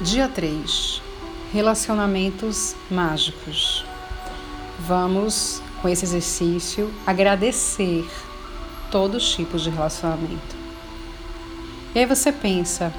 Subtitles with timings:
[0.00, 1.02] Dia 3
[1.52, 3.84] Relacionamentos mágicos.
[4.80, 8.08] Vamos, com esse exercício, agradecer
[8.90, 10.56] todos os tipos de relacionamento.
[11.94, 12.92] E aí você pensa: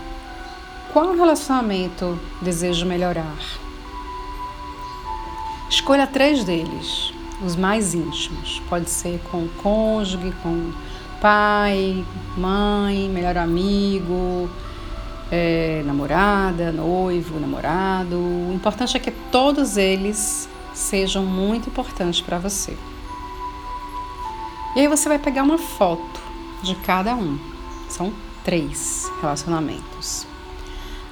[0.94, 3.40] qual relacionamento desejo melhorar?
[5.68, 7.12] Escolha três deles,
[7.44, 8.62] os mais íntimos.
[8.70, 10.72] Pode ser com o cônjuge, com
[11.20, 12.06] pai,
[12.38, 14.48] mãe, melhor amigo,
[15.36, 18.16] é, namorada, noivo, namorado.
[18.20, 22.78] O importante é que todos eles sejam muito importantes para você.
[24.76, 26.22] E aí você vai pegar uma foto
[26.62, 27.40] de cada um.
[27.90, 28.14] São
[28.44, 30.28] três relacionamentos.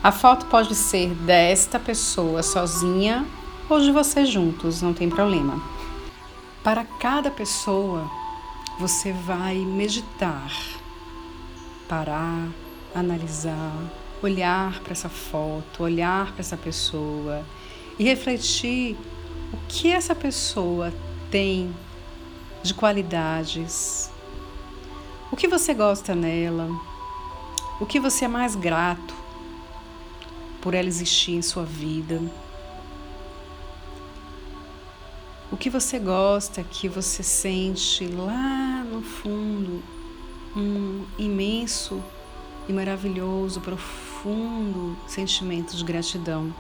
[0.04, 3.26] A foto pode ser desta pessoa sozinha
[3.68, 5.60] ou de vocês juntos, não tem problema.
[6.64, 8.08] Para cada pessoa,
[8.80, 10.52] você vai meditar,
[11.88, 12.48] parar,
[12.94, 13.74] analisar,
[14.22, 17.44] olhar para essa foto, olhar para essa pessoa
[17.98, 18.96] e refletir
[19.54, 20.94] o que essa pessoa
[21.30, 21.74] tem
[22.64, 24.12] de qualidades,
[25.32, 26.70] o que você gosta nela,
[27.80, 29.14] o que você é mais grato
[30.62, 32.22] por ela existir em sua vida.
[35.52, 39.84] O que você gosta, que você sente lá no fundo,
[40.56, 42.02] um imenso
[42.70, 44.11] e maravilhoso, profundo
[45.08, 46.54] sentimento de gratidão.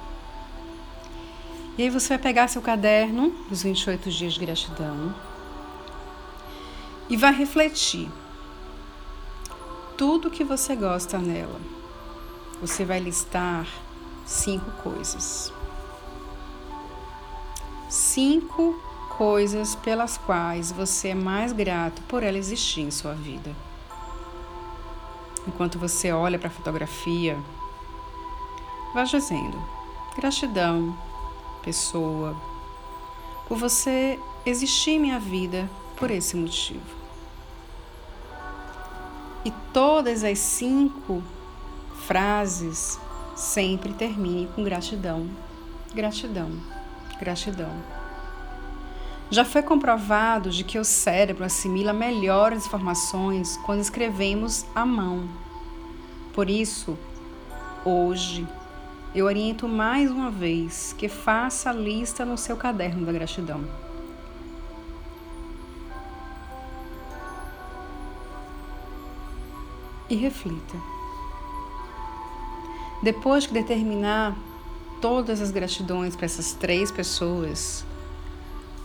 [1.77, 5.15] E aí você vai pegar seu caderno dos 28 dias de gratidão
[7.09, 8.09] e vai refletir
[9.97, 11.59] tudo que você gosta nela.
[12.61, 13.67] Você vai listar
[14.25, 15.51] cinco coisas
[17.91, 18.81] cinco
[19.17, 23.53] coisas pelas quais você é mais grato por ela existir em sua vida.
[25.47, 27.37] Enquanto você olha para a fotografia,
[28.93, 29.61] vá dizendo:
[30.15, 30.97] gratidão,
[31.63, 32.35] pessoa,
[33.47, 37.01] por você existir em minha vida por esse motivo.
[39.43, 41.23] E todas as cinco
[42.05, 42.99] frases
[43.35, 45.29] sempre terminem com gratidão,
[45.93, 46.51] gratidão
[47.21, 48.00] gratidão.
[49.31, 55.29] Já foi comprovado de que o cérebro assimila melhor as informações quando escrevemos à mão.
[56.33, 56.97] Por isso,
[57.85, 58.45] hoje,
[59.15, 63.63] eu oriento mais uma vez que faça a lista no seu caderno da gratidão.
[70.09, 70.75] E reflita.
[73.01, 74.35] Depois que determinar
[74.99, 77.85] todas as gratidões para essas três pessoas,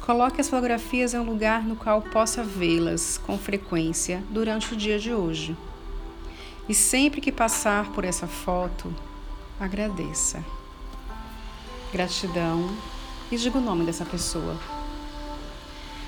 [0.06, 5.00] coloque as fotografias em um lugar no qual possa vê-las com frequência durante o dia
[5.00, 5.56] de hoje.
[6.68, 8.94] E sempre que passar por essa foto,
[9.58, 10.44] agradeça.
[11.92, 12.72] Gratidão
[13.32, 14.56] e diga o nome dessa pessoa.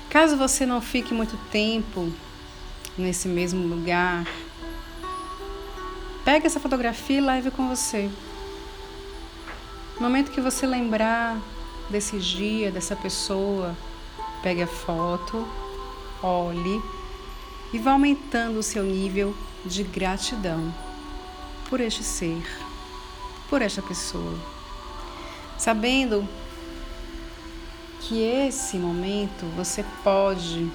[0.09, 2.09] Caso você não fique muito tempo
[2.97, 4.25] nesse mesmo lugar,
[6.23, 8.09] pegue essa fotografia e leve com você.
[9.95, 11.37] No momento que você lembrar
[11.89, 13.75] desse dia, dessa pessoa,
[14.41, 15.47] pegue a foto,
[16.23, 16.81] olhe
[17.73, 19.35] e vá aumentando o seu nível
[19.65, 20.73] de gratidão
[21.69, 22.43] por este ser,
[23.49, 24.37] por esta pessoa.
[25.57, 26.27] Sabendo
[28.01, 30.71] que esse momento você pode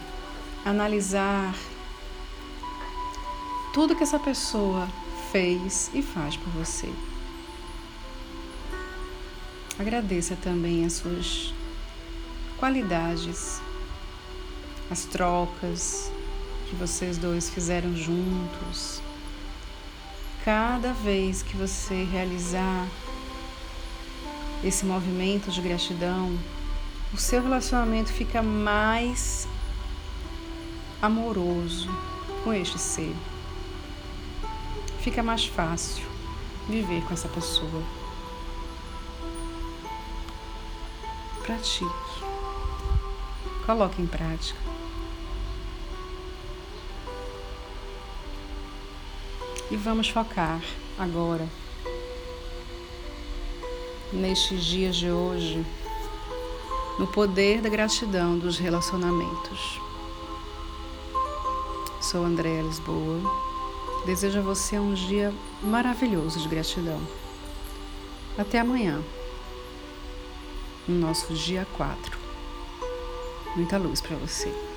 [0.64, 1.54] analisar
[3.72, 4.88] tudo que essa pessoa
[5.32, 6.88] fez e faz por você.
[9.76, 11.52] Agradeça também as suas
[12.58, 13.60] qualidades,
[14.90, 16.10] as trocas
[16.68, 19.00] que vocês dois fizeram juntos.
[20.44, 22.86] Cada vez que você realizar
[24.62, 26.38] esse movimento de gratidão,
[27.12, 29.48] o seu relacionamento fica mais
[31.00, 31.88] amoroso
[32.42, 33.14] com este ser.
[35.00, 36.04] Fica mais fácil
[36.68, 37.82] viver com essa pessoa.
[41.44, 42.23] pratique,
[43.64, 44.58] coloque em prática.
[49.70, 50.60] E vamos focar
[50.98, 51.48] agora,
[54.12, 55.64] nestes dias de hoje,
[56.98, 59.80] no poder da gratidão dos relacionamentos.
[62.00, 63.20] Sou Andréa Lisboa.
[64.04, 65.32] Desejo a você um dia
[65.62, 67.00] maravilhoso de gratidão.
[68.36, 69.02] Até amanhã
[70.86, 72.23] no nosso dia 4.
[73.56, 74.73] Muita luz para você.